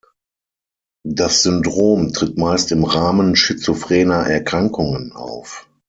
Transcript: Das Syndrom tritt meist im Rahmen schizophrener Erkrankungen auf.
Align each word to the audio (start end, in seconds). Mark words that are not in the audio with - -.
Das 1.05 1.43
Syndrom 1.43 2.11
tritt 2.11 2.35
meist 2.35 2.71
im 2.71 2.85
Rahmen 2.85 3.35
schizophrener 3.35 4.25
Erkrankungen 4.25 5.11
auf. 5.11 5.69